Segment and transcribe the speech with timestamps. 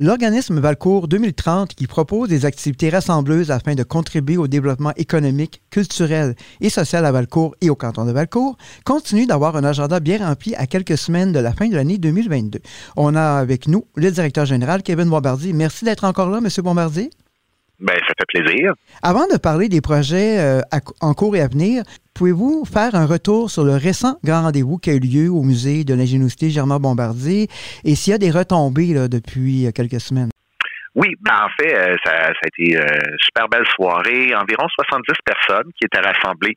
[0.00, 6.34] L'organisme Valcourt 2030, qui propose des activités rassembleuses afin de contribuer au développement économique, culturel
[6.60, 10.56] et social à Valcourt et au canton de Valcourt, continue d'avoir un agenda bien rempli
[10.56, 12.58] à quelques semaines de la fin de l'année 2022.
[12.96, 15.52] On a avec nous le directeur général, Kevin Bombardier.
[15.52, 16.48] Merci d'être encore là, M.
[16.64, 17.10] Bombardier.
[17.78, 18.72] Ben, ça fait plaisir.
[19.02, 20.60] Avant de parler des projets euh,
[21.02, 21.84] en cours et à venir,
[22.14, 25.84] pouvez-vous faire un retour sur le récent grand rendez-vous qui a eu lieu au musée
[25.84, 27.48] de l'ingéniosité Germain Bombardier?
[27.84, 30.30] Et s'il y a des retombées depuis euh, quelques semaines?
[30.94, 34.32] Oui, ben en fait, euh, ça, a été une super belle soirée.
[34.32, 36.56] Environ 70 personnes qui étaient rassemblées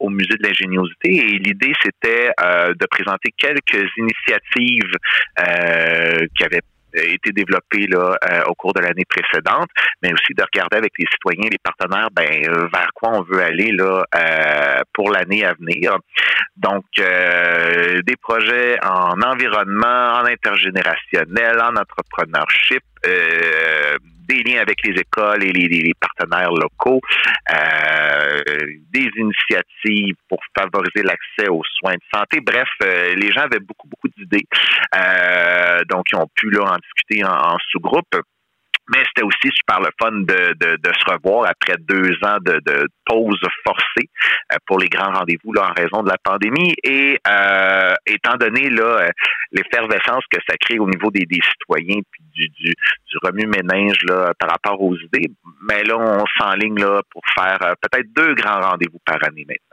[0.00, 1.10] au musée de l'ingéniosité.
[1.10, 4.96] Et l'idée, c'était de présenter quelques initiatives
[6.34, 6.62] qui avaient
[6.94, 9.68] été développé là, euh, au cours de l'année précédente,
[10.02, 13.42] mais aussi de regarder avec les citoyens, les partenaires, ben euh, vers quoi on veut
[13.42, 15.96] aller là euh, pour l'année à venir.
[16.56, 22.82] Donc, des projets en environnement, en intergénérationnel, en entrepreneurship,
[24.30, 27.00] des liens avec les écoles et les, partenaires locaux,
[27.52, 28.40] euh,
[28.92, 32.40] des initiatives pour favoriser l'accès aux soins de santé.
[32.40, 33.99] Bref, euh, les gens avaient beaucoup, beaucoup
[34.96, 38.16] Euh, donc, ils ont pu là, en discuter en sous-groupe.
[38.92, 44.08] Mais c'était aussi super le fun de, se revoir après deux ans de, pause forcée
[44.52, 46.74] euh, pour les grands rendez-vous en raison de la pandémie.
[46.82, 48.68] Et euh, étant donné
[49.52, 54.50] l'effervescence que ça crée au niveau des, citoyens puis du, du, du remue-ménage là par
[54.50, 55.30] rapport aux idées,
[55.68, 59.69] mais là on s'enligne pour faire peut-être deux grands rendez-vous par année maintenant.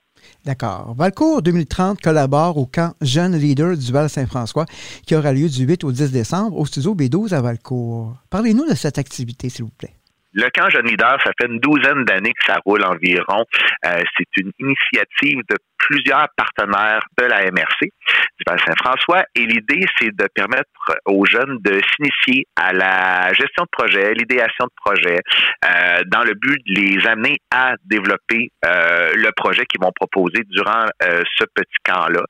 [0.47, 0.95] D'accord.
[0.97, 4.65] Valcourt 2030 collabore au camp Jeunes Leaders du Val-Saint-François
[5.05, 8.15] qui aura lieu du 8 au 10 décembre au studio B12 à Valcourt.
[8.29, 9.96] Parlez-nous de cette activité, s'il vous plaît.
[10.38, 13.43] Le camp Jeune Leader, ça fait une douzaine d'années que ça roule environ.
[13.85, 20.15] Euh, c'est une initiative de plusieurs partenaires de la MRC du Val-Saint-François et l'idée, c'est
[20.15, 20.70] de permettre
[21.05, 25.20] aux jeunes de s'initier à la gestion de projet, l'idéation de projet,
[25.65, 30.43] euh, dans le but de les amener à développer euh, le projet qu'ils vont proposer
[30.49, 32.21] durant euh, ce petit camp-là.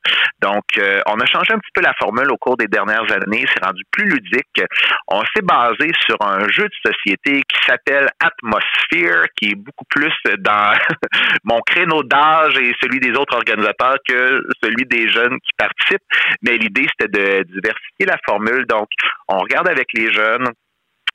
[0.41, 3.45] Donc, euh, on a changé un petit peu la formule au cours des dernières années,
[3.53, 4.61] c'est rendu plus ludique.
[5.07, 10.13] On s'est basé sur un jeu de société qui s'appelle Atmosphere, qui est beaucoup plus
[10.39, 10.73] dans
[11.43, 16.03] mon créneau d'âge et celui des autres organisateur que celui des jeunes qui participent.
[16.41, 18.65] Mais l'idée, c'était de diversifier la formule.
[18.67, 18.87] Donc,
[19.27, 20.49] on regarde avec les jeunes,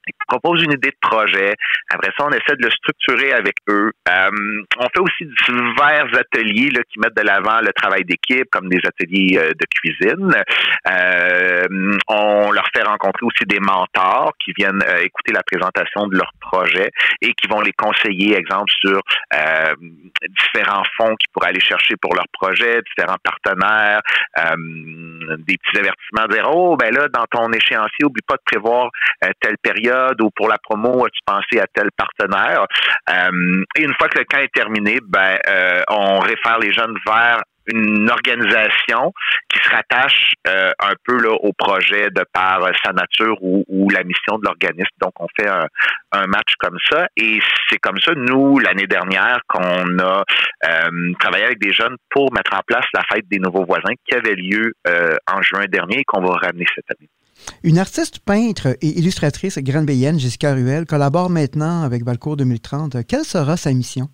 [0.07, 1.55] ils proposent une idée de projet.
[1.91, 3.93] Après ça, on essaie de le structurer avec eux.
[4.09, 8.69] Euh, on fait aussi divers ateliers là, qui mettent de l'avant le travail d'équipe, comme
[8.69, 10.33] des ateliers euh, de cuisine.
[10.91, 16.33] Euh, on leur fait rencontrer aussi des mentors qui viennent écouter la présentation de leur
[16.41, 19.01] projet et qui vont les conseiller, exemple, sur
[19.33, 24.01] différents fonds qu'ils pourraient aller chercher pour leur projet, différents partenaires,
[24.47, 28.91] des petits avertissements, dire, oh, ben là, dans ton échéancier, oublie pas de prévoir
[29.41, 32.67] telle période ou pour la promo, as-tu pensé à tel partenaire?
[33.11, 36.97] Euh, et une fois que le camp est terminé, ben, euh, on réfère les jeunes
[37.07, 37.43] vers
[37.73, 39.13] une organisation
[39.49, 44.03] qui se rattache euh, un peu là, au projet de par sa nature ou, la
[44.03, 44.91] mission de l'organisme.
[45.01, 45.67] Donc, on fait un,
[46.27, 47.07] match comme ça.
[47.17, 47.39] Et
[47.69, 50.25] c'est comme ça, nous, l'année dernière, qu'on a
[51.21, 54.35] travaillé avec des jeunes pour mettre en place la fête des nouveaux voisins qui avait
[54.35, 54.73] lieu
[55.31, 57.09] en juin dernier et qu'on va ramener cette année.
[57.63, 63.05] Une artiste peintre et illustratrice granbéienne, Jessica Ruel, collabore maintenant avec Valcourt 2030.
[63.07, 64.09] Quelle sera sa mission?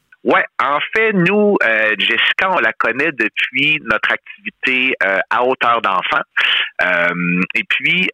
[0.69, 6.23] En fait, nous, euh, Jessica, on la connaît depuis notre activité euh, à hauteur d'enfant.
[6.83, 8.09] Euh, et puis,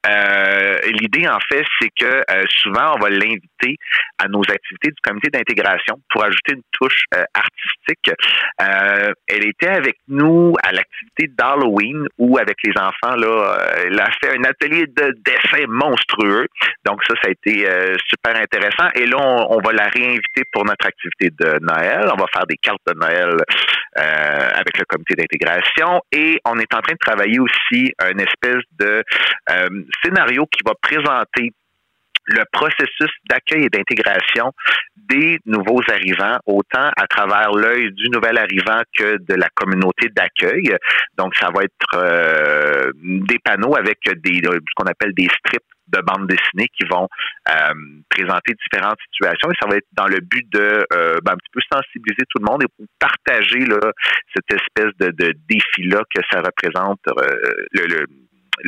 [1.01, 3.77] l'idée, en fait, c'est que souvent, on va l'inviter
[4.19, 7.05] à nos activités du comité d'intégration pour ajouter une touche
[7.35, 8.11] artistique.
[8.59, 14.39] elle était avec nous à l'activité d'Halloween où, avec les enfants, là, elle a fait
[14.39, 16.47] un atelier de dessin monstrueux.
[16.87, 17.67] Donc, ça, ça a été
[18.09, 18.89] super intéressant.
[18.95, 22.09] Et là, on va la réinviter pour notre activité de Noël.
[22.13, 23.37] On va faire des cartes de Noël
[23.99, 26.03] euh, avec le comité d'intégration.
[26.13, 29.03] Et on est en train de travailler aussi un espèce de
[29.51, 29.69] euh,
[30.03, 31.53] scénario qui va présenter
[32.27, 34.53] le processus d'accueil et d'intégration
[34.97, 40.75] des nouveaux arrivants, autant à travers l'œil du nouvel arrivant que de la communauté d'accueil.
[41.19, 46.01] Donc, ça va être euh, des panneaux avec des ce qu'on appelle des strips de
[46.01, 47.09] bande dessinée qui vont
[47.49, 47.75] euh,
[48.09, 51.51] présenter différentes situations et ça va être dans le but de euh, ben, un petit
[51.53, 53.93] peu sensibiliser tout le monde et partager là,
[54.35, 58.07] cette espèce de, de défi-là que ça représente euh, le, le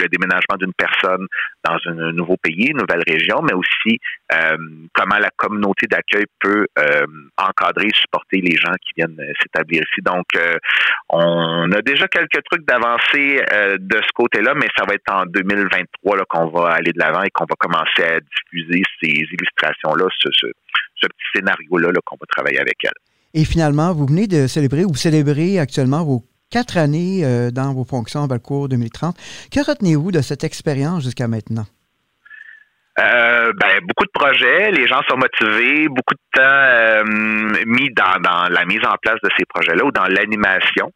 [0.09, 1.27] déménagement d'une personne
[1.65, 3.99] dans un nouveau pays, une nouvelle région, mais aussi
[4.33, 4.57] euh,
[4.93, 7.07] comment la communauté d'accueil peut euh,
[7.37, 10.01] encadrer, supporter les gens qui viennent s'établir ici.
[10.03, 10.27] Donc,
[11.09, 13.43] on a déjà quelques trucs d'avancée
[13.79, 17.31] de ce côté-là, mais ça va être en 2023 qu'on va aller de l'avant et
[17.31, 20.29] qu'on va commencer à diffuser ces illustrations-là, ce,
[21.07, 23.01] petit scénario-là -là, qu'on va travailler avec elles.
[23.35, 27.85] Et finalement, vous venez de célébrer ou célébrez actuellement vos quatre années euh, dans vos
[27.85, 29.17] fonctions Valcourt 2030.
[29.53, 31.67] Que retenez-vous de cette expérience jusqu'à maintenant?
[32.99, 37.05] Euh, ben, beaucoup de projets, les gens sont motivés, beaucoup de temps euh,
[37.67, 40.91] mis dans, la mise en place de ces projets-là ou dans l'animation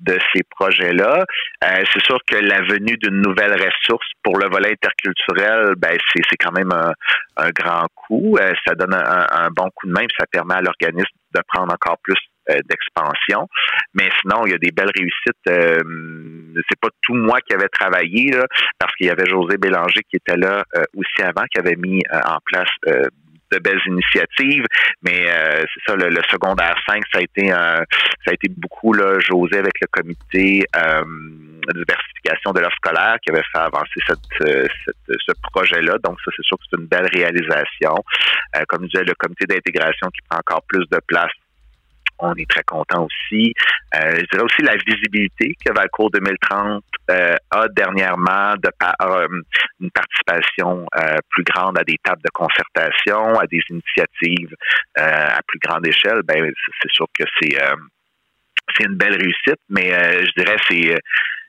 [0.00, 1.24] de ces projets-là.
[1.60, 6.52] C'est sûr que la venue d'une nouvelle ressource pour le volet interculturel, ben c'est quand
[6.52, 8.36] même un, grand coup.
[8.66, 12.18] Ça donne un, bon coup de main, ça permet à l'organisme de prendre encore plus
[12.48, 13.48] d'expansion.
[13.94, 15.48] Mais sinon, il y a des belles réussites.
[15.48, 15.78] Euh,
[16.68, 18.30] c'est pas tout moi qui avait travaillé
[18.78, 22.02] parce qu'il y avait José Bélanger qui était là euh, aussi avant, qui avait mis
[22.12, 24.64] en place de belles initiatives,
[25.02, 27.84] mais c'est ça, le, secondaire 5, ça a été ça
[28.28, 33.42] a été beaucoup là, José avec le comité de diversification de l'offre scolaire qui avait
[33.52, 35.98] fait avancer ce projet-là.
[36.02, 37.94] Donc ça, c'est sûr que c'est une belle réalisation.
[38.68, 41.32] comme je disais, le comité d'intégration qui prend encore plus de place
[42.22, 43.52] on est très content aussi.
[43.94, 49.26] Euh, je dirais aussi la visibilité que Valcourt 2030 euh, a dernièrement de par euh,
[49.80, 50.86] une participation
[51.30, 54.54] plus grande à des tables de concertation, à des initiatives
[54.96, 56.22] à plus grande échelle.
[56.24, 60.96] Ben c'est sûr que c'est une belle réussite, mais je dirais c'est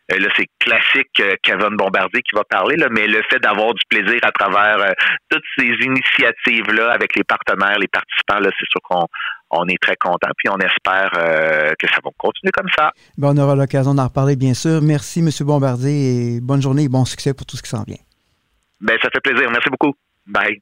[0.10, 4.20] là, c'est classique Kevin Bombardier qui va parler, là, mais le fait d'avoir du plaisir
[4.24, 4.94] à travers
[5.30, 9.08] toutes ces initiatives-là avec les partenaires, les participants, c'est sûr qu'on
[9.54, 12.92] on est très content, puis on espère euh, que ça va continuer comme ça.
[13.22, 14.82] on aura l'occasion d'en reparler, bien sûr.
[14.82, 15.30] Merci, M.
[15.42, 17.98] Bombardier, et bonne journée et bon succès pour tout ce qui s'en vient.
[18.82, 19.50] Ben, ça fait plaisir.
[19.52, 19.94] Merci beaucoup.
[20.28, 20.62] Bye.